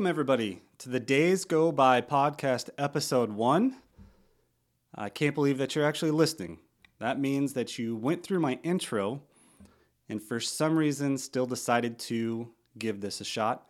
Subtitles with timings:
[0.00, 3.76] Welcome everybody to the Days Go By podcast, episode one.
[4.94, 6.58] I can't believe that you're actually listening.
[7.00, 9.20] That means that you went through my intro
[10.08, 13.66] and for some reason still decided to give this a shot.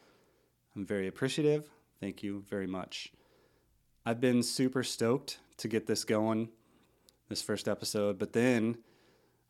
[0.77, 1.69] I'm very appreciative.
[1.99, 3.13] Thank you very much.
[4.07, 6.51] I've been super stoked to get this going,
[7.29, 8.79] this first episode, but then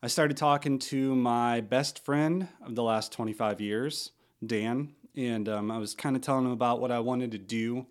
[0.02, 4.12] I started talking to my best friend of the last 25 years,
[4.46, 7.86] Dan, and um, I was kind of telling him about what I wanted to do,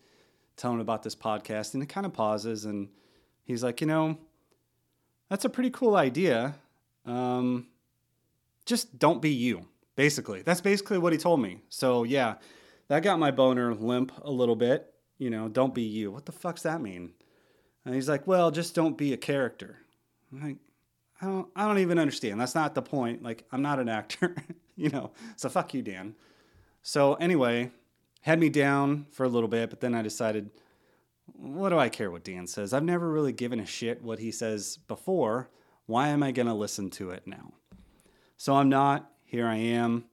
[0.58, 2.90] telling him about this podcast, and it kind of pauses, and
[3.44, 4.18] he's like, you know,
[5.30, 6.56] that's a pretty cool idea.
[7.06, 7.68] Um,
[8.66, 9.68] just don't be you.
[9.96, 11.60] Basically, that's basically what he told me.
[11.70, 12.36] So yeah,
[12.88, 14.94] that got my boner limp a little bit.
[15.18, 16.12] You know, don't be you.
[16.12, 17.12] What the fuck's that mean?
[17.86, 19.78] And he's like, well, just don't be a character.
[20.32, 20.58] I'm like,
[21.22, 22.40] I don't, I don't even understand.
[22.40, 23.24] That's not the point.
[23.24, 24.36] Like, I'm not an actor,
[24.78, 25.12] you know.
[25.36, 26.16] So fuck you, Dan.
[26.82, 27.72] So anyway,
[28.22, 30.50] had me down for a little bit, but then I decided,
[31.34, 32.74] what do I care what Dan says?
[32.74, 35.50] I've never really given a shit what he says before.
[35.86, 37.54] Why am I going to listen to it now?
[38.38, 39.12] So I'm not.
[39.26, 40.06] Here I am.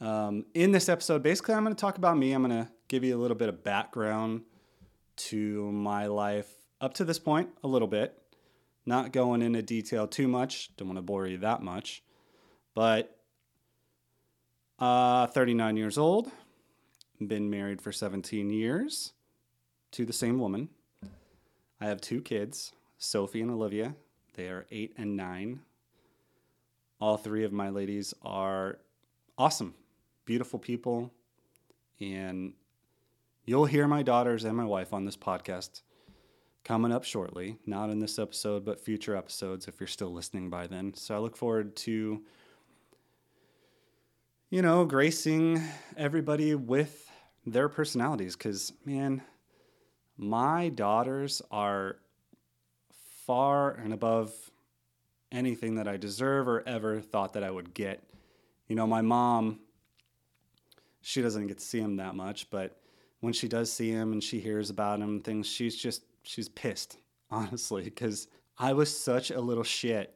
[0.00, 2.32] Um, in this episode, basically, I'm going to talk about me.
[2.32, 4.42] I'm going to give you a little bit of background
[5.16, 6.48] to my life
[6.80, 8.20] up to this point, a little bit.
[8.86, 10.76] Not going into detail too much.
[10.76, 12.02] Don't want to bore you that much.
[12.74, 13.13] But
[14.78, 16.30] uh, 39 years old,
[17.20, 19.12] been married for 17 years
[19.92, 20.68] to the same woman.
[21.80, 23.94] I have two kids, Sophie and Olivia.
[24.34, 25.60] They are eight and nine.
[27.00, 28.78] All three of my ladies are
[29.38, 29.74] awesome,
[30.24, 31.12] beautiful people.
[32.00, 32.54] And
[33.44, 35.82] you'll hear my daughters and my wife on this podcast
[36.64, 37.58] coming up shortly.
[37.66, 40.94] Not in this episode, but future episodes if you're still listening by then.
[40.94, 42.22] So I look forward to
[44.54, 45.60] you know, gracing
[45.96, 47.10] everybody with
[47.44, 48.36] their personalities.
[48.36, 49.20] Because, man,
[50.16, 51.96] my daughters are
[53.26, 54.32] far and above
[55.32, 58.04] anything that I deserve or ever thought that I would get.
[58.68, 59.58] You know, my mom,
[61.00, 62.80] she doesn't get to see him that much, but
[63.18, 66.48] when she does see him and she hears about him and things, she's just, she's
[66.48, 66.98] pissed,
[67.28, 70.14] honestly, because I was such a little shit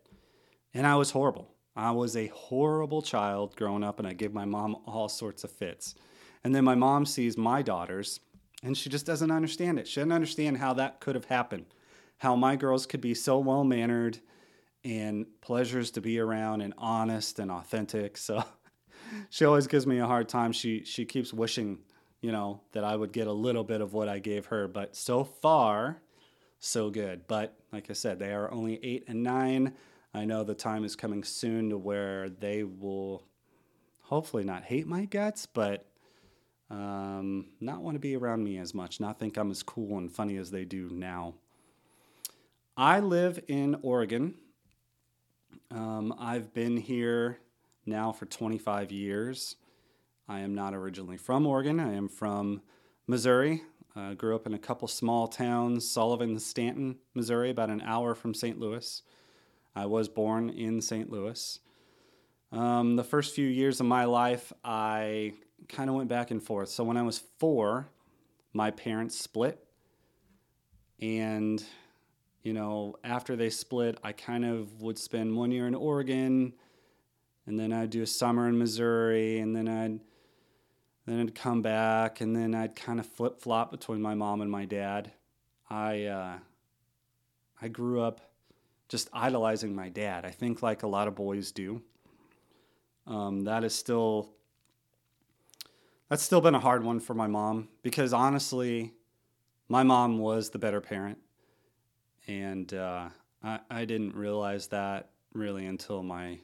[0.75, 1.51] and I was horrible.
[1.79, 5.53] I was a horrible child growing up, and I give my mom all sorts of
[5.53, 5.95] fits.
[6.43, 8.19] And then my mom sees my daughters,
[8.65, 9.87] and she just doesn't understand it.
[9.87, 11.67] She doesn't understand how that could have happened,
[12.19, 14.19] how my girls could be so well mannered
[14.85, 18.17] and pleasures to be around and honest and authentic.
[18.17, 18.43] So
[19.31, 20.51] she always gives me a hard time.
[20.51, 21.79] She she keeps wishing,
[22.21, 24.97] you know, that I would get a little bit of what I gave her, but
[24.97, 26.03] so far
[26.59, 27.27] so good.
[27.29, 29.75] But like I said, they are only 8 and 9.
[30.15, 33.25] I know the time is coming soon to where they will
[34.03, 35.87] hopefully not hate my guts, but
[36.71, 40.11] um, not want to be around me as much, not think I'm as cool and
[40.11, 41.35] funny as they do now.
[42.77, 44.35] I live in Oregon.
[45.71, 47.39] Um, I've been here
[47.85, 49.57] now for 25 years.
[50.29, 51.81] I am not originally from Oregon.
[51.81, 52.63] I am from
[53.07, 53.63] Missouri.
[53.97, 58.33] Uh, grew up in a couple small towns, Sullivan, Stanton, Missouri, about an hour from
[58.33, 58.59] St.
[58.59, 59.03] Louis.
[59.75, 61.11] I was born in St.
[61.11, 61.61] Louis.
[62.51, 65.35] Um, the first few years of my life, I
[65.69, 66.69] kind of went back and forth.
[66.69, 67.89] So when I was four,
[68.53, 69.65] my parents split.
[71.01, 71.63] And,
[72.43, 76.55] you know, after they split, I kind of would spend one year in Oregon,
[77.47, 80.01] and then I'd do a summer in Missouri, and then I'd
[81.07, 84.51] then I'd come back, and then I'd kind of flip flop between my mom and
[84.51, 85.13] my dad.
[85.71, 86.39] I uh,
[87.63, 88.21] I grew up
[88.89, 90.25] just idolizing my dad.
[90.25, 91.83] I think, like a lot of boys do,
[93.07, 94.31] um, that is still
[96.09, 98.95] that's still been a hard one for my mom because honestly,
[99.69, 101.19] my mom was the better parent,
[102.27, 103.09] and uh,
[103.43, 106.39] I, I didn't realize that really until my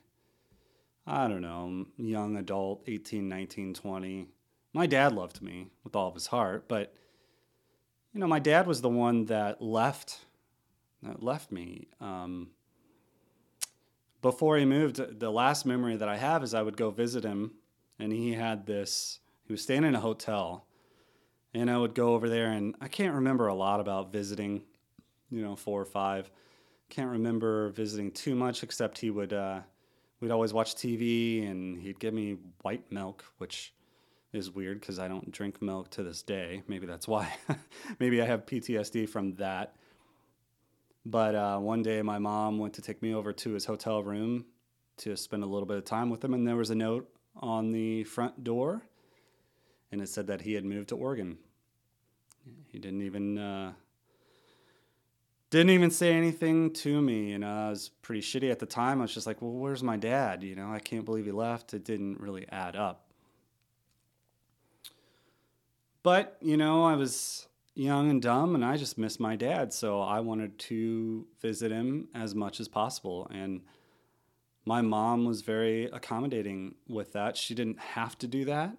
[1.07, 4.29] I don't know, young adult, 18, 19, 20.
[4.73, 6.95] My dad loved me with all of his heart, but
[8.13, 10.21] you know, my dad was the one that left
[11.19, 11.89] left me.
[12.01, 12.51] Um,
[14.23, 17.53] before he moved, the last memory that I have is I would go visit him,
[17.99, 19.21] and he had this.
[19.47, 20.67] He was staying in a hotel,
[21.53, 24.63] and I would go over there, and I can't remember a lot about visiting.
[25.31, 26.31] You know, four or five.
[26.91, 29.33] Can't remember visiting too much, except he would.
[29.33, 29.61] Uh,
[30.21, 33.75] we'd always watch TV, and he'd give me white milk, which
[34.33, 36.63] is weird because I don't drink milk to this day.
[36.67, 37.33] Maybe that's why.
[37.99, 39.77] Maybe I have PTSD from that.
[41.07, 44.47] But uh, one day, my mom went to take me over to his hotel room
[44.99, 47.73] to spend a little bit of time with him, and there was a note on
[47.73, 48.83] the front door,
[49.93, 51.37] and it said that he had moved to Oregon.
[52.69, 53.73] He didn't even uh,
[55.51, 57.37] didn't even say anything to me.
[57.37, 59.01] Know, I was pretty shitty at the time.
[59.01, 61.75] I was just like, "Well, where's my dad?" You know, I can't believe he left.
[61.75, 63.05] It didn't really add up.
[66.03, 70.01] But you know, I was young and dumb, and I just missed my dad, so
[70.01, 73.63] I wanted to visit him as much as possible, and
[74.65, 77.37] my mom was very accommodating with that.
[77.37, 78.77] She didn't have to do that,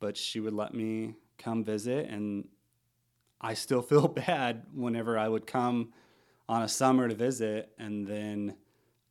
[0.00, 2.08] but she would let me come visit.
[2.08, 2.48] And
[3.40, 5.92] I still feel bad whenever I would come
[6.48, 8.56] on a summer to visit and then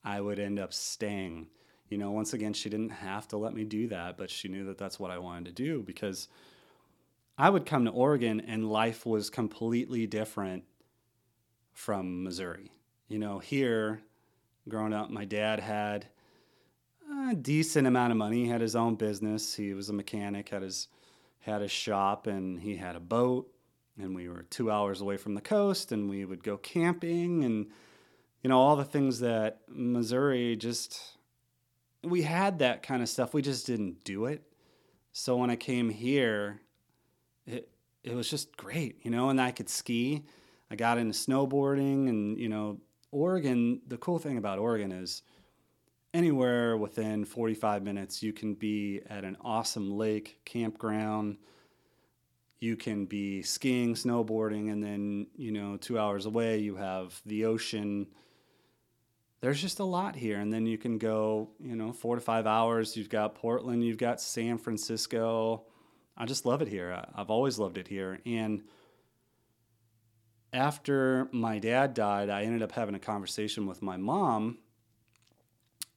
[0.03, 1.47] I would end up staying.
[1.87, 4.65] You know, once again, she didn't have to let me do that, but she knew
[4.65, 6.27] that that's what I wanted to do because
[7.39, 10.65] I would come to Oregon and life was completely different
[11.71, 12.73] from Missouri.
[13.07, 14.01] You know, here
[14.67, 16.07] growing up, my dad had
[17.29, 18.43] a decent amount of money.
[18.43, 19.55] He had his own business.
[19.55, 20.89] He was a mechanic, had his
[21.39, 23.49] had a shop, and he had a boat.
[23.97, 27.67] And we were two hours away from the coast, and we would go camping, and
[28.43, 31.17] you know all the things that Missouri just
[32.03, 33.33] we had that kind of stuff.
[33.33, 34.43] We just didn't do it.
[35.13, 36.61] So when I came here,
[37.49, 37.69] it
[38.03, 39.29] it was just great, you know.
[39.29, 40.23] And I could ski.
[40.71, 42.79] I got into snowboarding, and you know
[43.11, 45.23] Oregon, the cool thing about Oregon is
[46.13, 51.37] anywhere within 45 minutes, you can be at an awesome lake, campground.
[52.59, 57.45] You can be skiing, snowboarding, and then, you know, two hours away, you have the
[57.45, 58.07] ocean.
[59.41, 60.39] There's just a lot here.
[60.39, 62.97] And then you can go, you know, four to five hours.
[62.97, 65.63] You've got Portland, you've got San Francisco.
[66.19, 67.01] I just love it here.
[67.15, 68.19] I've always loved it here.
[68.25, 68.63] And
[70.51, 74.57] after my dad died, I ended up having a conversation with my mom,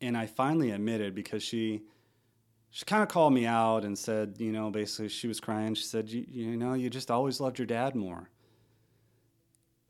[0.01, 1.83] and I finally admitted because she
[2.71, 5.75] she kind of called me out and said, you know, basically she was crying.
[5.75, 8.31] She said, you, you know, you just always loved your dad more.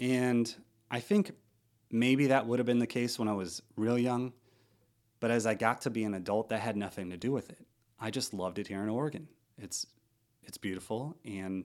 [0.01, 0.53] And
[0.91, 1.31] I think
[1.93, 4.33] maybe that would have been the case when I was real young,
[5.21, 7.65] but as I got to be an adult, that had nothing to do with it.
[8.01, 9.29] I just loved it here in Oregon.
[9.57, 9.87] It's
[10.45, 11.65] it's beautiful and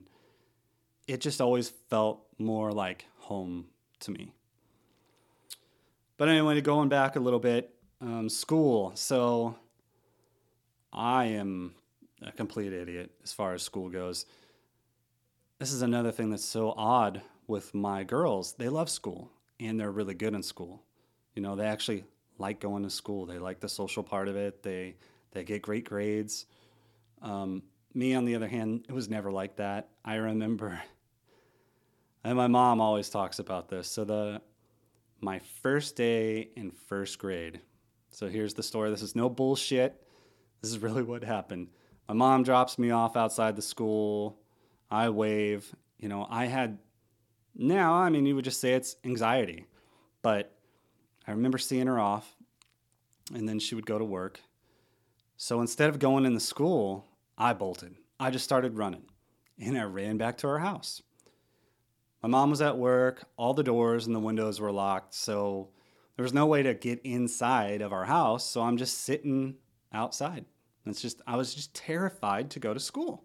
[1.06, 3.66] it just always felt more like home
[4.00, 4.32] to me.
[6.16, 8.92] But anyway, going back a little bit, um, school.
[8.94, 9.56] So
[10.92, 11.74] I am
[12.22, 14.26] a complete idiot as far as school goes.
[15.58, 18.52] This is another thing that's so odd with my girls.
[18.52, 20.82] They love school and they're really good in school.
[21.34, 22.04] You know, they actually
[22.38, 23.26] like going to school.
[23.26, 24.62] They like the social part of it.
[24.62, 24.96] They
[25.32, 26.46] they get great grades.
[27.20, 27.62] Um,
[27.98, 29.88] me, on the other hand, it was never like that.
[30.04, 30.80] I remember
[32.24, 33.90] and my mom always talks about this.
[33.90, 34.40] So the
[35.20, 37.60] my first day in first grade.
[38.10, 38.90] So here's the story.
[38.90, 40.00] This is no bullshit.
[40.62, 41.68] This is really what happened.
[42.06, 44.38] My mom drops me off outside the school.
[44.90, 45.74] I wave.
[45.98, 46.78] You know, I had
[47.56, 49.66] now, I mean, you would just say it's anxiety.
[50.22, 50.56] But
[51.26, 52.36] I remember seeing her off
[53.34, 54.40] and then she would go to work.
[55.36, 57.07] So instead of going in the school,
[57.38, 57.94] I bolted.
[58.18, 59.04] I just started running
[59.58, 61.02] and I ran back to our house.
[62.22, 65.68] My mom was at work, all the doors and the windows were locked, so
[66.16, 69.54] there was no way to get inside of our house, so I'm just sitting
[69.92, 70.44] outside.
[70.84, 73.24] It's just I was just terrified to go to school.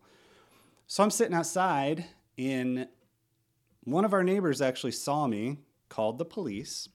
[0.86, 2.06] So I'm sitting outside
[2.38, 2.88] and
[3.86, 5.58] one of our neighbors actually saw me,
[5.90, 6.88] called the police.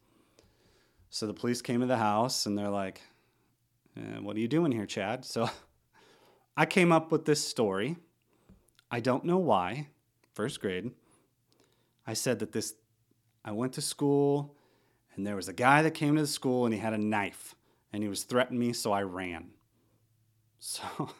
[1.11, 3.01] So the police came to the house and they're like,
[3.97, 5.25] eh, What are you doing here, Chad?
[5.25, 5.51] So
[6.59, 7.99] I came up with this story.
[8.91, 9.91] I don't know why,
[10.35, 10.91] first grade.
[12.05, 12.75] I said that this,
[13.45, 14.57] I went to school
[15.15, 17.55] and there was a guy that came to the school and he had a knife
[17.93, 19.50] and he was threatening me, so I ran.
[20.61, 21.11] So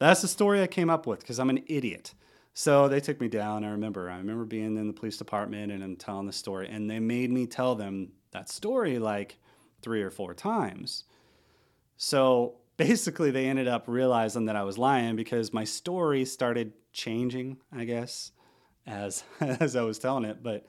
[0.00, 2.14] that's the story I came up with because I'm an idiot.
[2.52, 3.62] So they took me down.
[3.62, 6.90] I remember, I remember being in the police department and I'm telling the story, and
[6.90, 9.38] they made me tell them that story like
[9.82, 11.04] three or four times.
[11.96, 17.58] So basically, they ended up realizing that I was lying because my story started changing,
[17.70, 18.32] I guess
[18.86, 20.42] as as I was telling it.
[20.42, 20.66] But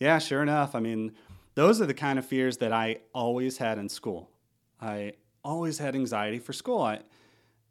[0.00, 1.12] yeah, sure enough, I mean,
[1.54, 4.28] those are the kind of fears that I always had in school.
[4.80, 5.12] I
[5.44, 6.82] always had anxiety for school.
[6.82, 7.02] I,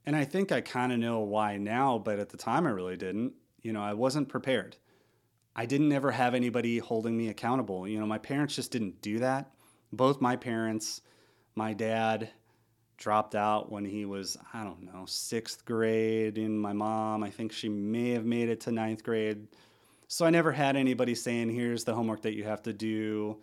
[0.05, 2.95] and I think I kind of know why now, but at the time I really
[2.95, 3.33] didn't.
[3.61, 4.77] You know, I wasn't prepared.
[5.53, 7.85] I didn't ever have anybody holding me accountable.
[7.85, 9.51] You know, my parents just didn't do that.
[9.91, 11.01] Both my parents,
[11.55, 12.29] my dad
[13.01, 17.51] dropped out when he was, I don't know, sixth grade, and my mom, I think
[17.51, 19.47] she may have made it to ninth grade.
[20.07, 23.37] So I never had anybody saying, here's the homework that you have to do.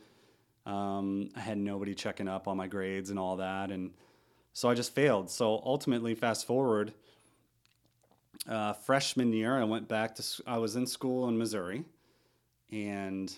[0.65, 3.73] Um, I had nobody checking up on my grades and all that.
[3.73, 3.91] And
[4.53, 5.29] so I just failed.
[5.29, 6.93] So ultimately, fast forward,
[8.49, 11.85] uh, freshman year, I went back to, I was in school in Missouri
[12.71, 13.35] and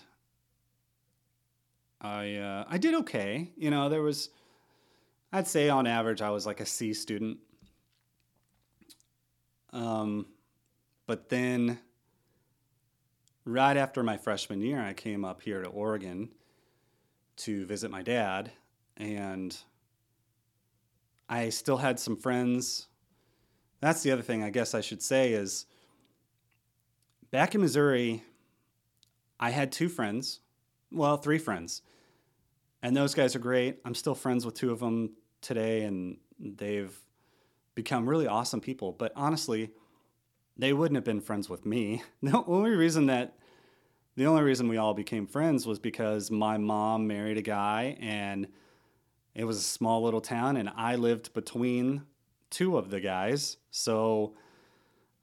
[1.99, 3.49] I, uh, I did okay.
[3.57, 4.29] You know, there was,
[5.33, 7.37] I'd say on average, I was like a C student.
[9.71, 10.25] Um,
[11.07, 11.79] but then
[13.45, 16.29] right after my freshman year, I came up here to Oregon
[17.37, 18.51] to visit my dad,
[18.97, 19.57] and
[21.29, 22.87] I still had some friends.
[23.79, 25.65] That's the other thing I guess I should say is
[27.31, 28.21] back in Missouri,
[29.39, 30.41] I had two friends,
[30.91, 31.81] well, three friends,
[32.83, 33.79] and those guys are great.
[33.85, 36.95] I'm still friends with two of them today, and they've
[37.75, 38.91] become really awesome people.
[38.91, 39.71] But honestly,
[40.57, 42.03] they wouldn't have been friends with me.
[42.21, 43.35] The only reason that
[44.15, 48.47] the only reason we all became friends was because my mom married a guy and
[49.33, 52.03] it was a small little town and I lived between
[52.49, 53.55] two of the guys.
[53.71, 54.35] So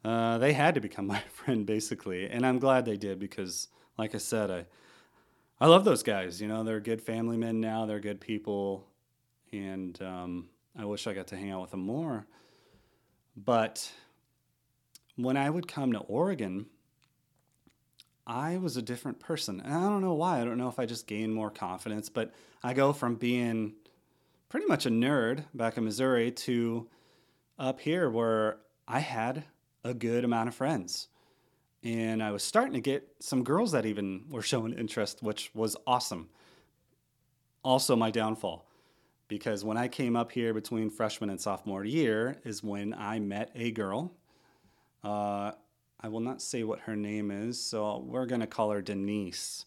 [0.05, 2.29] uh, they had to become my friend basically.
[2.29, 4.67] And I'm glad they did because like I said, I
[5.61, 6.41] I love those guys.
[6.41, 7.85] You know, they're good family men now.
[7.85, 8.87] They're good people,
[9.52, 12.26] and um, I wish I got to hang out with them more.
[13.37, 13.90] But
[15.17, 16.67] when I would come to Oregon,
[18.26, 19.61] I was a different person.
[19.61, 20.40] And I don't know why.
[20.40, 23.75] I don't know if I just gained more confidence, but I go from being
[24.49, 26.88] pretty much a nerd back in Missouri to
[27.59, 29.45] up here where I had
[29.85, 31.09] a good amount of friends.
[31.83, 35.76] And I was starting to get some girls that even were showing interest, which was
[35.87, 36.28] awesome.
[37.62, 38.68] Also, my downfall
[39.28, 43.50] because when I came up here between freshman and sophomore year is when I met
[43.54, 44.12] a girl.
[45.04, 45.52] Uh,
[46.00, 49.66] I will not say what her name is, so we're going to call her Denise.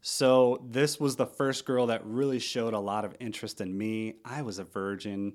[0.00, 4.14] So, this was the first girl that really showed a lot of interest in me.
[4.24, 5.34] I was a virgin.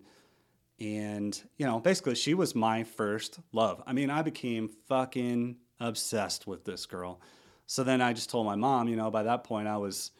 [0.80, 3.84] And, you know, basically, she was my first love.
[3.86, 7.20] I mean, I became fucking obsessed with this girl.
[7.68, 10.12] So then I just told my mom, you know, by that point I was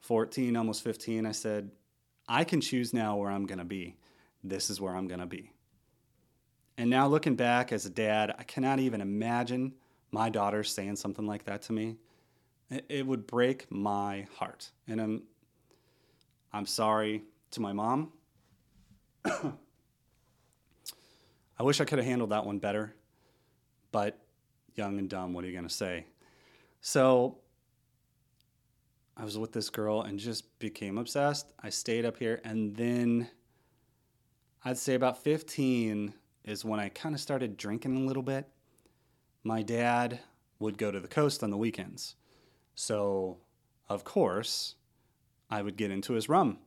[0.00, 1.26] 14, almost 15.
[1.26, 1.70] I said,
[2.28, 3.96] I can choose now where I'm going to be.
[4.42, 5.50] This is where I'm going to be.
[6.78, 9.74] And now looking back as a dad, I cannot even imagine
[10.10, 11.96] my daughter saying something like that to me.
[12.88, 14.70] It would break my heart.
[14.88, 15.22] And I'm
[16.52, 18.12] I'm sorry to my mom.
[19.24, 19.52] I
[21.60, 22.94] wish I could have handled that one better.
[23.92, 24.18] But
[24.74, 26.06] young and dumb, what are you going to say?
[26.80, 27.38] So
[29.16, 31.52] I was with this girl and just became obsessed.
[31.62, 33.28] I stayed up here and then
[34.64, 36.12] I'd say about 15
[36.44, 38.46] is when I kind of started drinking a little bit.
[39.42, 40.20] My dad
[40.58, 42.16] would go to the coast on the weekends.
[42.74, 43.38] So,
[43.88, 44.74] of course,
[45.50, 46.58] I would get into his rum.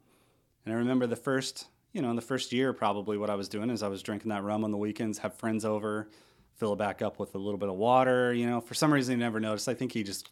[0.65, 3.49] And I remember the first, you know, in the first year, probably what I was
[3.49, 6.09] doing is I was drinking that rum on the weekends, have friends over,
[6.55, 8.33] fill it back up with a little bit of water.
[8.33, 9.67] You know, for some reason he never noticed.
[9.67, 10.29] I think he just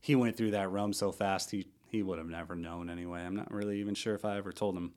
[0.00, 3.22] he went through that rum so fast he he would have never known anyway.
[3.22, 4.92] I'm not really even sure if I ever told him.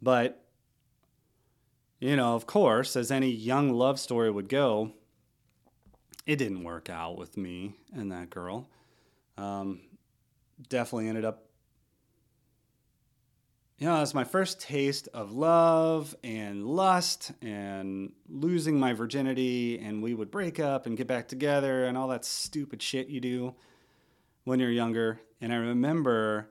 [0.00, 0.44] But
[1.98, 4.92] you know, of course, as any young love story would go,
[6.26, 8.68] it didn't work out with me and that girl.
[9.36, 9.80] Um,
[10.68, 11.44] definitely ended up
[13.76, 20.00] you know, it's my first taste of love and lust and losing my virginity, and
[20.00, 23.54] we would break up and get back together and all that stupid shit you do
[24.44, 25.20] when you're younger.
[25.40, 26.50] And I remember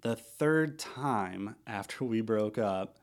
[0.00, 2.98] the third time after we broke up,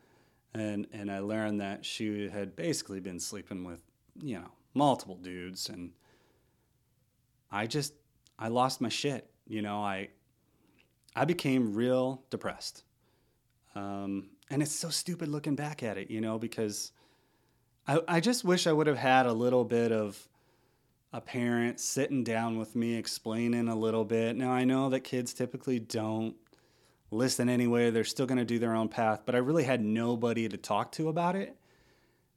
[0.54, 3.82] and and I learned that she had basically been sleeping with,
[4.22, 5.92] you know, multiple dudes, and
[7.52, 7.94] I just
[8.38, 9.30] I lost my shit.
[9.48, 10.10] You know, I
[11.16, 12.84] I became real depressed
[13.76, 16.92] um, and it's so stupid looking back at it, you know, because
[17.88, 20.28] I, I just wish I would have had a little bit of
[21.12, 24.36] a parent sitting down with me, explaining a little bit.
[24.36, 26.36] Now, I know that kids typically don't
[27.12, 30.48] listen anyway, they're still going to do their own path, but I really had nobody
[30.48, 31.56] to talk to about it.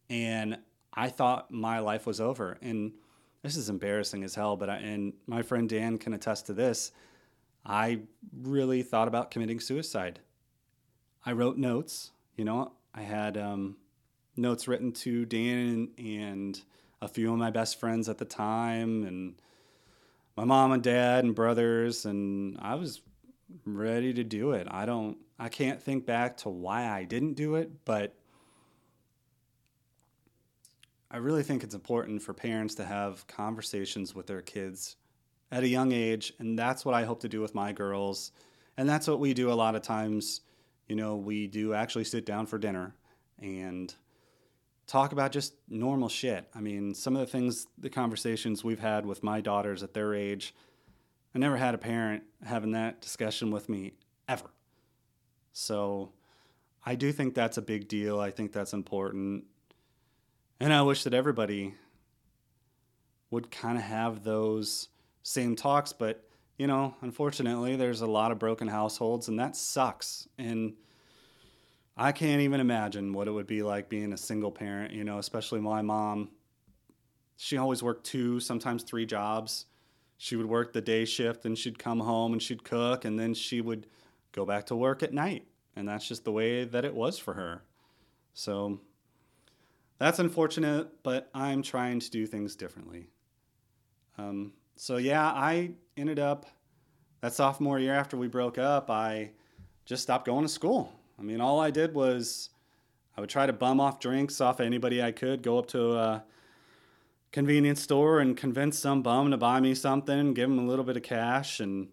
[0.08, 0.58] And
[0.94, 2.58] I thought my life was over.
[2.62, 2.92] And
[3.42, 6.92] this is embarrassing as hell, but I, and my friend Dan can attest to this.
[7.64, 8.00] I
[8.40, 10.20] really thought about committing suicide.
[11.24, 12.10] I wrote notes.
[12.36, 13.76] You know, I had um,
[14.36, 16.60] notes written to Dan and, and
[17.02, 19.34] a few of my best friends at the time, and
[20.36, 23.02] my mom and dad and brothers, and I was
[23.66, 24.66] ready to do it.
[24.70, 28.14] I don't, I can't think back to why I didn't do it, but
[31.10, 34.96] I really think it's important for parents to have conversations with their kids
[35.50, 38.32] at a young age, and that's what I hope to do with my girls.
[38.78, 40.40] And that's what we do a lot of times
[40.92, 42.94] you know, we do actually sit down for dinner
[43.40, 43.94] and
[44.86, 46.48] talk about just normal shit.
[46.54, 50.14] I mean, some of the things, the conversations we've had with my daughters at their
[50.14, 50.54] age,
[51.34, 53.94] I never had a parent having that discussion with me
[54.28, 54.50] ever.
[55.52, 56.12] So
[56.84, 58.20] I do think that's a big deal.
[58.20, 59.44] I think that's important.
[60.60, 61.74] And I wish that everybody
[63.30, 64.88] would kind of have those
[65.22, 66.24] same talks, but
[66.58, 70.28] you know, unfortunately, there's a lot of broken households, and that sucks.
[70.38, 70.74] And
[71.96, 75.18] I can't even imagine what it would be like being a single parent, you know,
[75.18, 76.30] especially my mom.
[77.36, 79.66] She always worked two, sometimes three jobs.
[80.16, 83.34] She would work the day shift and she'd come home and she'd cook and then
[83.34, 83.86] she would
[84.32, 85.46] go back to work at night.
[85.76, 87.62] And that's just the way that it was for her.
[88.32, 88.80] So
[89.98, 93.08] that's unfortunate, but I'm trying to do things differently.
[94.16, 96.46] Um, so yeah, I ended up
[97.20, 99.30] that sophomore year after we broke up, I
[99.84, 100.92] just stopped going to school.
[101.22, 102.50] I mean, all I did was
[103.16, 106.24] I would try to bum off drinks off anybody I could, go up to a
[107.30, 110.96] convenience store and convince some bum to buy me something, give him a little bit
[110.96, 111.86] of cash, and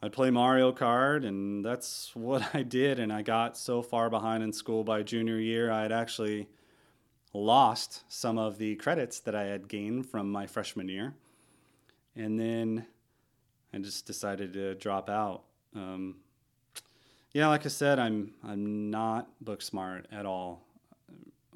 [0.00, 3.00] I'd play Mario Kart, and that's what I did.
[3.00, 6.48] And I got so far behind in school by junior year, I had actually
[7.34, 11.14] lost some of the credits that I had gained from my freshman year.
[12.14, 12.86] And then
[13.74, 15.42] I just decided to drop out.
[15.74, 16.16] Um,
[17.32, 20.62] yeah, like I said, I'm I'm not book smart at all.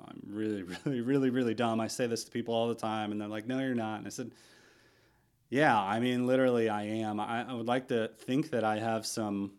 [0.06, 1.80] I'm really, really, really, really dumb.
[1.80, 4.06] I say this to people all the time, and they're like, "No, you're not." And
[4.06, 4.30] I said,
[5.50, 7.21] "Yeah, I mean, literally, I am.
[7.21, 9.52] I, I would like to think that I have some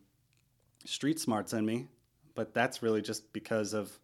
[0.86, 1.88] street smarts in me,
[2.34, 4.00] but that's really just because of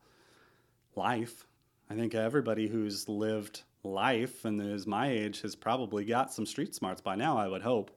[0.96, 1.48] life.
[1.90, 6.76] I think everybody who's lived life and is my age has probably got some street
[6.76, 7.38] smarts by now.
[7.38, 7.92] I would hope,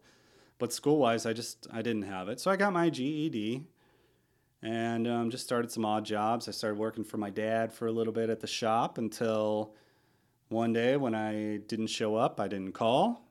[0.59, 2.40] but school wise, I just I didn't have it.
[2.40, 3.66] So I got my GED
[4.66, 6.48] and um, just started some odd jobs.
[6.48, 9.74] I started working for my dad for a little bit at the shop until
[10.48, 13.22] one day when I didn't show up, I didn't call,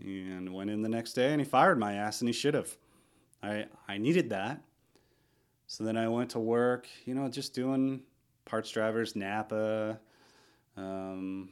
[0.00, 2.76] and went in the next day and he fired my ass, and he should have.
[3.42, 4.60] I I needed that.
[5.66, 8.02] So then I went to work, you know, just doing
[8.44, 9.98] parts drivers, Napa.
[10.76, 11.48] Um,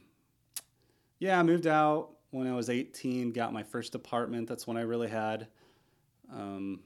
[1.19, 4.47] yeah, I moved out when I was 18, got my first apartment.
[4.47, 5.47] That's when I really had
[6.33, 6.79] um,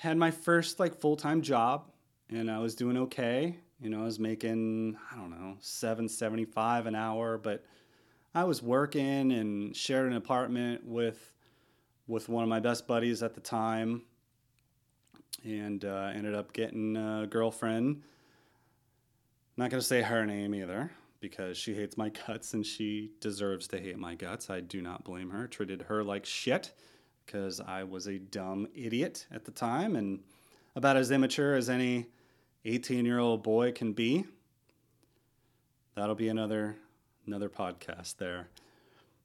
[0.00, 1.84] had my first like full time job,
[2.30, 3.56] and I was doing okay.
[3.82, 7.62] You know, I was making I don't know seven seventy five an hour, but
[8.34, 11.34] I was working and shared an apartment with
[12.06, 14.00] with one of my best buddies at the time,
[15.44, 18.02] and uh, ended up getting a girlfriend.
[19.58, 23.78] not gonna say her name either because she hates my guts and she deserves to
[23.78, 24.48] hate my guts.
[24.48, 25.46] I do not blame her.
[25.46, 26.72] Treated her like shit
[27.30, 30.20] because I was a dumb idiot at the time and
[30.74, 32.06] about as immature as any
[32.64, 34.24] 18 year old boy can be.
[35.94, 36.76] That'll be another
[37.26, 38.48] another podcast there.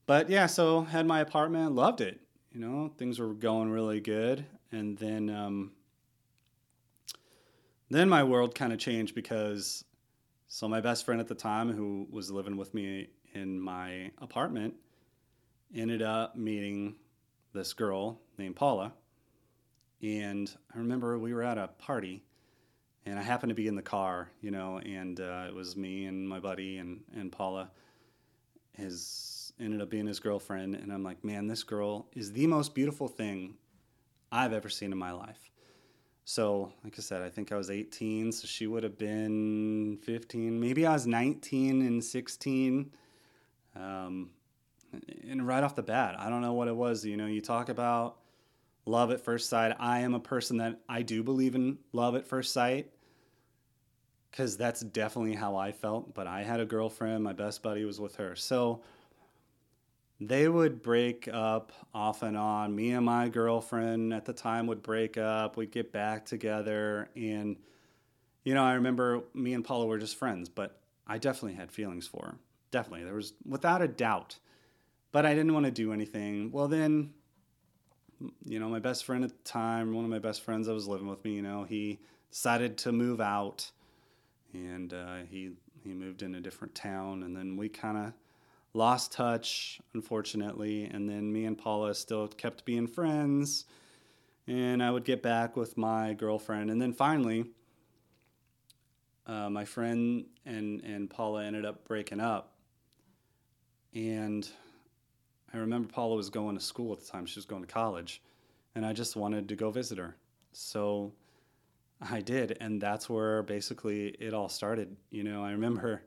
[0.05, 2.21] But yeah, so had my apartment, loved it.
[2.51, 5.71] You know, things were going really good, and then um,
[7.89, 9.83] then my world kind of changed because
[10.47, 14.75] so my best friend at the time, who was living with me in my apartment,
[15.73, 16.95] ended up meeting
[17.55, 18.93] this girl named Paula.
[20.03, 22.23] And I remember we were at a party
[23.05, 26.05] and I happened to be in the car, you know, and uh, it was me
[26.05, 27.71] and my buddy and, and Paula.
[28.73, 30.75] His ended up being his girlfriend.
[30.75, 33.55] And I'm like, man, this girl is the most beautiful thing
[34.31, 35.51] I've ever seen in my life.
[36.25, 40.59] So, like I said, I think I was 18, so she would have been 15.
[40.59, 42.91] Maybe I was 19 and 16.
[43.75, 44.31] Um,
[45.29, 47.05] and right off the bat, I don't know what it was.
[47.05, 48.17] You know, you talk about
[48.85, 49.75] love at first sight.
[49.79, 52.91] I am a person that I do believe in love at first sight
[54.31, 56.13] because that's definitely how I felt.
[56.13, 58.35] But I had a girlfriend, my best buddy was with her.
[58.35, 58.81] So
[60.19, 62.75] they would break up off and on.
[62.75, 65.57] Me and my girlfriend at the time would break up.
[65.57, 67.09] We'd get back together.
[67.15, 67.57] And,
[68.43, 72.07] you know, I remember me and Paula were just friends, but I definitely had feelings
[72.07, 72.35] for her.
[72.71, 73.05] Definitely.
[73.05, 74.37] There was, without a doubt,
[75.15, 76.51] but I didn't want to do anything.
[76.51, 77.13] Well, then,
[78.43, 80.89] you know, my best friend at the time, one of my best friends that was
[80.89, 81.99] living with me, you know, he
[82.29, 83.71] decided to move out,
[84.51, 85.51] and uh, he
[85.85, 88.11] he moved in a different town, and then we kind of
[88.73, 90.83] lost touch, unfortunately.
[90.83, 93.63] And then me and Paula still kept being friends,
[94.47, 97.45] and I would get back with my girlfriend, and then finally.
[99.27, 102.51] Uh, my friend and, and Paula ended up breaking up.
[103.95, 104.47] And
[105.55, 107.25] I remember Paula was going to school at the time.
[107.25, 108.21] She was going to college,
[108.75, 110.17] and I just wanted to go visit her.
[110.51, 111.13] So
[112.01, 112.57] I did.
[112.59, 114.97] And that's where basically it all started.
[115.11, 116.03] You know, I remember.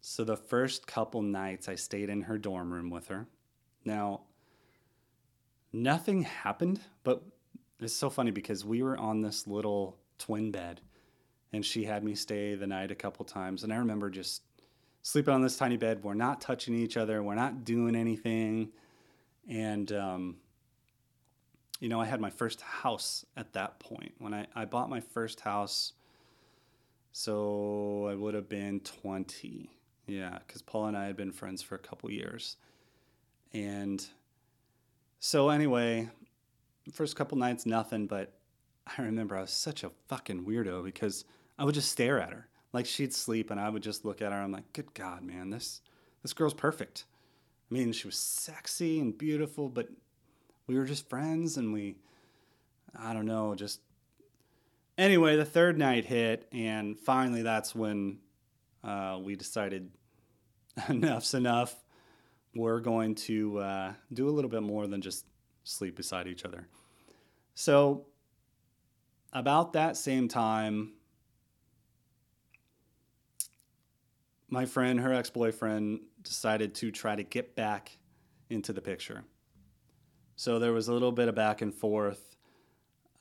[0.00, 3.26] So the first couple nights I stayed in her dorm room with her.
[3.84, 4.22] Now,
[5.70, 7.22] nothing happened, but
[7.80, 10.80] it's so funny because we were on this little twin bed
[11.52, 13.62] and she had me stay the night a couple times.
[13.62, 14.42] And I remember just
[15.02, 16.02] sleeping on this tiny bed.
[16.02, 18.70] We're not touching each other, we're not doing anything.
[19.48, 20.36] And, um,
[21.80, 24.12] you know, I had my first house at that point.
[24.18, 25.94] When I, I bought my first house,
[27.12, 29.70] so I would have been 20.
[30.06, 32.56] Yeah, because Paul and I had been friends for a couple years.
[33.52, 34.04] And
[35.18, 36.08] so, anyway,
[36.92, 38.32] first couple nights, nothing, but
[38.86, 41.24] I remember I was such a fucking weirdo because
[41.58, 42.48] I would just stare at her.
[42.72, 44.38] Like she'd sleep and I would just look at her.
[44.38, 45.80] I'm like, good God, man, this
[46.22, 47.04] this girl's perfect.
[47.70, 49.88] I mean, she was sexy and beautiful, but
[50.66, 51.96] we were just friends and we,
[52.96, 53.80] I don't know, just.
[54.98, 58.18] Anyway, the third night hit, and finally that's when
[58.84, 59.90] uh, we decided
[60.88, 61.74] enough's enough.
[62.54, 65.24] We're going to uh, do a little bit more than just
[65.64, 66.66] sleep beside each other.
[67.54, 68.06] So,
[69.32, 70.92] about that same time,
[74.50, 77.96] my friend, her ex boyfriend, decided to try to get back
[78.50, 79.24] into the picture.
[80.36, 82.36] So there was a little bit of back and forth.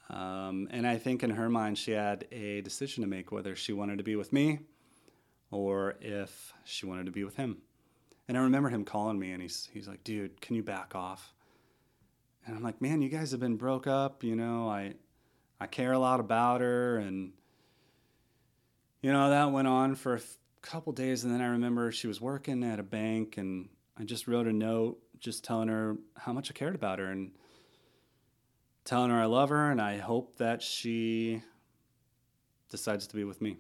[0.10, 3.74] Um, and I think in her mind, she had a decision to make whether she
[3.74, 4.60] wanted to be with me
[5.52, 7.58] or if she wanted to be with him.
[8.28, 11.34] And I remember him calling me and he's, he's like, dude, can you back off?
[12.46, 14.24] And I'm like, man, you guys have been broke up.
[14.24, 14.94] You know, I,
[15.60, 16.98] I care a lot about her.
[16.98, 17.34] And,
[19.02, 20.20] you know, that went on for
[20.62, 21.24] couple days.
[21.24, 24.54] And then I remember she was working at a bank and I just wrote a
[24.54, 27.32] note just telling her how much I cared about her and
[28.86, 31.42] telling her I love her and I hope that she
[32.70, 33.58] decides to be with me.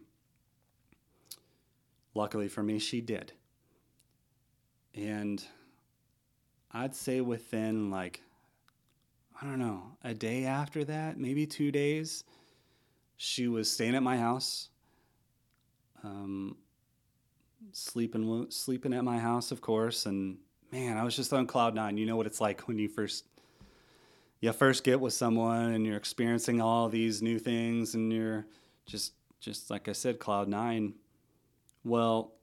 [2.13, 3.33] Luckily for me, she did.
[4.95, 5.43] And
[6.71, 8.21] I'd say within like,
[9.41, 12.23] I don't know, a day after that, maybe two days,
[13.17, 14.69] she was staying at my house,
[16.03, 16.57] um,
[17.71, 20.37] sleeping sleeping at my house, of course, and
[20.71, 21.97] man, I was just on cloud nine.
[21.97, 23.25] You know what it's like when you first
[24.41, 28.45] you first get with someone and you're experiencing all these new things and you're
[28.85, 30.93] just just like I said, cloud nine.
[31.83, 32.33] Well,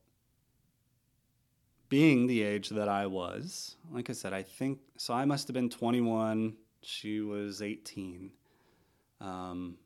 [1.89, 5.15] being the age that I was, like I said, I think so.
[5.15, 6.55] I must have been 21.
[6.83, 8.31] She was 18.
[9.21, 9.77] Um,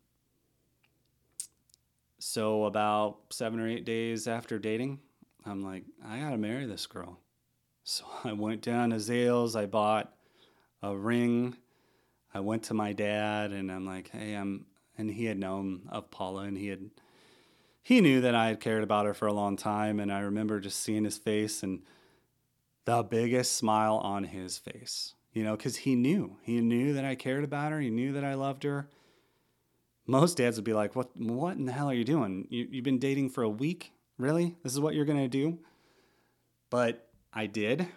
[2.18, 5.00] so about seven or eight days after dating,
[5.46, 7.18] I'm like, I gotta marry this girl.
[7.84, 9.56] So I went down to Zales.
[9.56, 10.12] I bought
[10.82, 11.56] a ring.
[12.32, 16.10] I went to my dad and I'm like, hey, I'm, and he had known of
[16.10, 16.90] Paula and he had,
[17.82, 19.98] he knew that I had cared about her for a long time.
[19.98, 21.82] And I remember just seeing his face and
[22.84, 27.14] the biggest smile on his face, you know, because he knew, he knew that I
[27.14, 27.80] cared about her.
[27.80, 28.88] He knew that I loved her.
[30.06, 32.46] Most dads would be like, what, what in the hell are you doing?
[32.50, 33.92] You, you've been dating for a week?
[34.20, 34.54] Really?
[34.62, 35.58] This is what you're going to do?
[36.68, 37.88] But I did.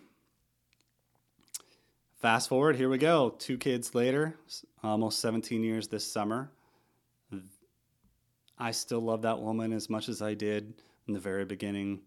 [2.21, 3.31] Fast forward, here we go.
[3.31, 4.37] Two kids later,
[4.81, 6.49] almost 17 years this summer.
[8.57, 10.75] I still love that woman as much as I did
[11.09, 11.99] in the very beginning.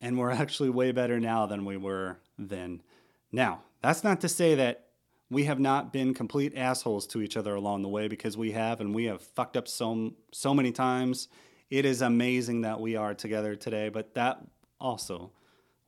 [0.00, 2.82] And we're actually way better now than we were then.
[3.30, 4.86] Now, that's not to say that
[5.30, 8.80] we have not been complete assholes to each other along the way because we have
[8.80, 11.28] and we have fucked up so so many times.
[11.72, 14.44] It is amazing that we are together today, but that
[14.78, 15.32] also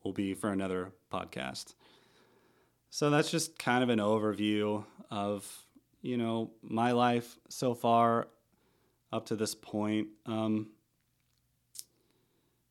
[0.02, 1.74] will be for another podcast.
[2.88, 5.46] So that's just kind of an overview of,
[6.00, 8.28] you know, my life so far
[9.12, 10.08] up to this point.
[10.24, 10.68] Um,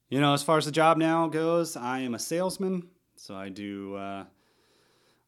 [0.10, 2.88] you know, as far as the job now goes, I am a salesman.
[3.16, 4.24] So I do, uh,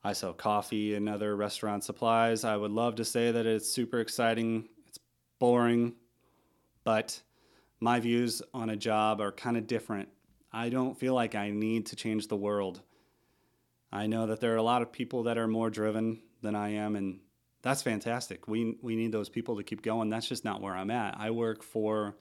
[0.03, 2.43] I sell coffee and other restaurant supplies.
[2.45, 4.69] I would love to say that it's super exciting.
[4.87, 4.97] It's
[5.37, 5.93] boring,
[6.83, 7.21] but
[7.79, 10.09] my views on a job are kind of different
[10.55, 12.81] I don't feel like I need to change the world.
[13.91, 16.69] I know that there are a lot of people that are more driven than I
[16.75, 17.19] am, and
[17.61, 18.47] that's fantastic.
[18.47, 20.09] We, we need those people to keep going.
[20.09, 21.19] That's just not where I'm at.
[21.19, 22.15] I work for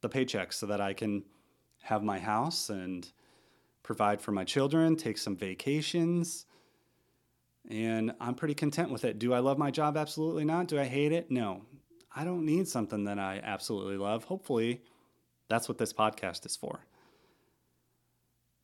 [0.00, 1.24] the paychecks so that I can
[1.82, 3.10] have my house and
[3.82, 6.46] provide for my children, take some vacations,
[7.68, 9.18] and I'm pretty content with it.
[9.18, 9.96] Do I love my job?
[9.96, 10.68] Absolutely not.
[10.68, 11.32] Do I hate it?
[11.32, 11.62] No.
[12.14, 14.22] I don't need something that I absolutely love.
[14.22, 14.82] Hopefully,
[15.48, 16.84] that's what this podcast is for.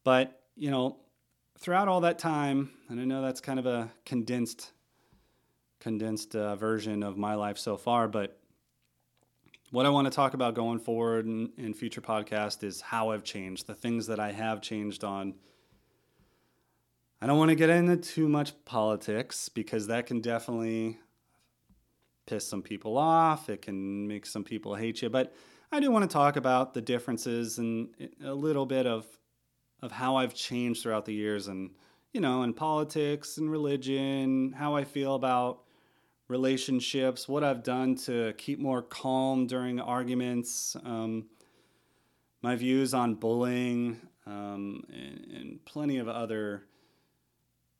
[0.04, 0.96] But, you know,
[1.58, 4.72] throughout all that time, and I know that's kind of a condensed
[5.80, 8.08] condensed uh, version of my life so far.
[8.08, 8.38] But
[9.70, 13.22] what I want to talk about going forward in, in future podcasts is how I've
[13.22, 15.34] changed, the things that I have changed on.
[17.20, 20.98] I don't want to get into too much politics because that can definitely
[22.26, 23.48] piss some people off.
[23.48, 25.10] It can make some people hate you.
[25.10, 25.34] But
[25.70, 27.88] I do want to talk about the differences and
[28.24, 29.06] a little bit of
[29.80, 31.70] of how I've changed throughout the years and
[32.12, 35.60] you know, in politics and religion, how I feel about
[36.26, 41.26] relationships, what I've done to keep more calm during arguments, um,
[42.42, 46.64] my views on bullying, um, and, and plenty of other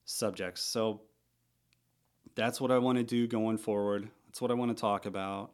[0.04, 0.62] subjects.
[0.62, 1.02] So
[2.34, 4.08] that's what I want to do going forward.
[4.26, 5.52] That's what I want to talk about.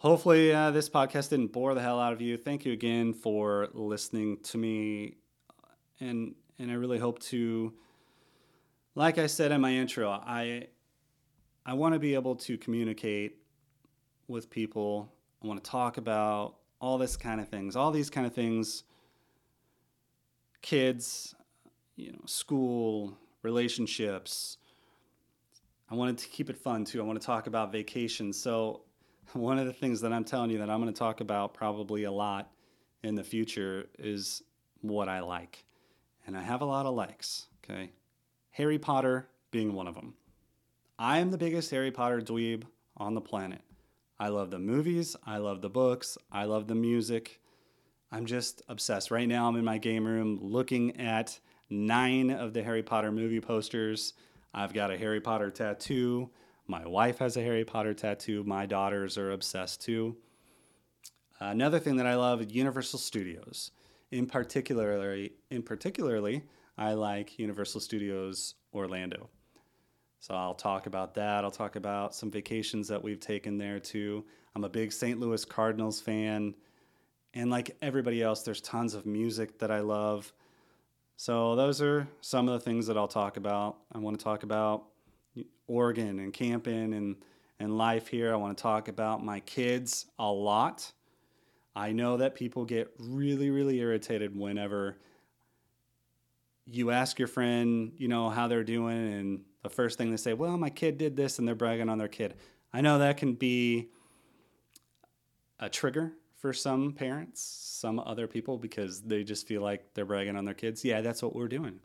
[0.00, 2.36] Hopefully, uh, this podcast didn't bore the hell out of you.
[2.36, 5.16] Thank you again for listening to me.
[5.98, 7.74] And, and I really hope to,
[8.94, 10.68] like I said in my intro, I,
[11.66, 13.38] I want to be able to communicate
[14.28, 15.12] with people.
[15.42, 18.84] I want to talk about all this kind of things, all these kind of things
[20.62, 21.34] kids,
[21.96, 24.58] you know, school, relationships.
[25.90, 27.00] I wanted to keep it fun too.
[27.00, 28.40] I want to talk about vacations.
[28.40, 28.82] So,
[29.32, 32.04] one of the things that I'm telling you that I'm going to talk about probably
[32.04, 32.50] a lot
[33.02, 34.42] in the future is
[34.80, 35.64] what I like.
[36.26, 37.92] And I have a lot of likes, okay?
[38.50, 40.14] Harry Potter being one of them.
[40.98, 42.64] I am the biggest Harry Potter dweeb
[42.96, 43.62] on the planet.
[44.18, 47.40] I love the movies, I love the books, I love the music.
[48.10, 49.10] I'm just obsessed.
[49.10, 51.38] Right now, I'm in my game room looking at
[51.70, 54.14] nine of the Harry Potter movie posters.
[54.52, 56.30] I've got a Harry Potter tattoo.
[56.70, 58.44] My wife has a Harry Potter tattoo.
[58.44, 60.16] My daughters are obsessed too.
[61.40, 63.70] Another thing that I love is Universal Studios.
[64.10, 66.42] In particularly, in particularly,
[66.76, 69.30] I like Universal Studios Orlando.
[70.20, 71.42] So I'll talk about that.
[71.42, 74.24] I'll talk about some vacations that we've taken there too.
[74.54, 75.18] I'm a big St.
[75.18, 76.54] Louis Cardinals fan.
[77.32, 80.32] And like everybody else, there's tons of music that I love.
[81.16, 83.78] So those are some of the things that I'll talk about.
[83.92, 84.84] I want to talk about
[85.68, 87.16] Oregon and camping and,
[87.60, 88.32] and life here.
[88.32, 90.90] I want to talk about my kids a lot.
[91.76, 94.98] I know that people get really, really irritated whenever
[96.66, 100.34] you ask your friend, you know, how they're doing, and the first thing they say,
[100.34, 102.34] well, my kid did this, and they're bragging on their kid.
[102.72, 103.88] I know that can be
[105.58, 110.36] a trigger for some parents, some other people, because they just feel like they're bragging
[110.36, 110.84] on their kids.
[110.84, 111.80] Yeah, that's what we're doing.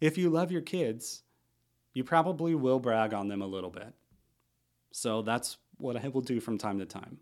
[0.00, 1.22] If you love your kids,
[1.98, 3.92] you probably will brag on them a little bit.
[4.92, 7.18] So that's what I will do from time to time.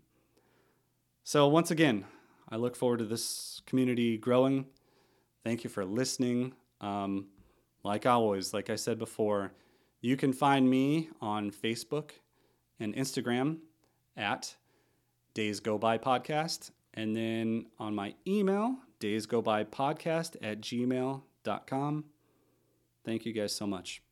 [1.23, 2.05] So, once again,
[2.47, 4.67] I look forward to this community growing.
[5.43, 6.53] Thank you for listening.
[6.79, 7.29] Um,
[7.83, 9.51] like always, like I said before,
[9.99, 12.11] you can find me on Facebook
[12.79, 13.57] and Instagram
[14.15, 14.55] at
[15.33, 16.69] Days Go By Podcast.
[16.93, 22.05] And then on my email, days go by podcast at gmail.com.
[23.03, 24.03] Thank you guys so much.